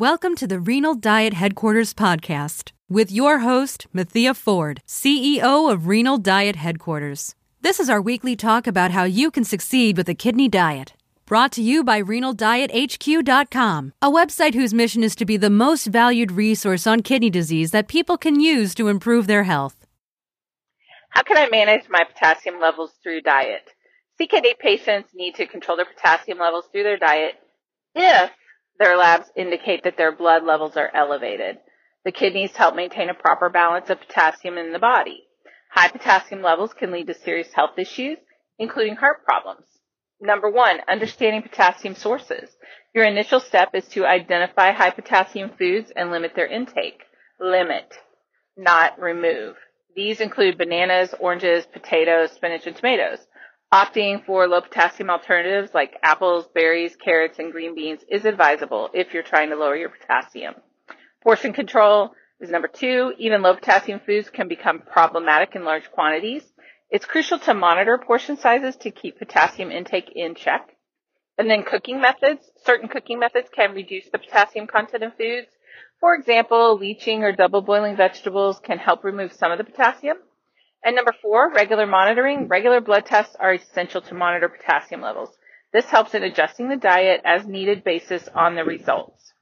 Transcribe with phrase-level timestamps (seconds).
[0.00, 6.16] Welcome to the Renal Diet Headquarters podcast with your host, Mathea Ford, CEO of Renal
[6.16, 7.34] Diet Headquarters.
[7.60, 10.94] This is our weekly talk about how you can succeed with a kidney diet.
[11.26, 16.32] Brought to you by RenalDietHQ.com, a website whose mission is to be the most valued
[16.32, 19.86] resource on kidney disease that people can use to improve their health.
[21.10, 23.68] How can I manage my potassium levels through diet?
[24.18, 27.34] CKD patients need to control their potassium levels through their diet
[27.94, 28.30] if
[28.80, 31.58] their labs indicate that their blood levels are elevated.
[32.04, 35.24] The kidneys help maintain a proper balance of potassium in the body.
[35.70, 38.16] High potassium levels can lead to serious health issues,
[38.58, 39.66] including heart problems.
[40.20, 42.50] Number one, understanding potassium sources.
[42.94, 47.02] Your initial step is to identify high potassium foods and limit their intake.
[47.38, 47.94] Limit,
[48.56, 49.56] not remove.
[49.94, 53.18] These include bananas, oranges, potatoes, spinach, and tomatoes.
[53.72, 59.14] Opting for low potassium alternatives like apples, berries, carrots, and green beans is advisable if
[59.14, 60.54] you're trying to lower your potassium.
[61.22, 62.10] Portion control
[62.40, 63.12] is number two.
[63.18, 66.42] Even low potassium foods can become problematic in large quantities.
[66.90, 70.70] It's crucial to monitor portion sizes to keep potassium intake in check.
[71.38, 72.50] And then cooking methods.
[72.64, 75.46] Certain cooking methods can reduce the potassium content in foods.
[76.00, 80.16] For example, leaching or double boiling vegetables can help remove some of the potassium.
[80.82, 82.48] And number four, regular monitoring.
[82.48, 85.30] Regular blood tests are essential to monitor potassium levels.
[85.72, 89.32] This helps in adjusting the diet as needed basis on the results.